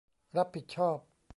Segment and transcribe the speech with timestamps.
[0.37, 0.97] รับผิดชอบ